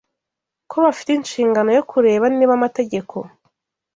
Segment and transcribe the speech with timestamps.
[0.69, 3.15] ko bafite inshingano yo kureba niba amategeko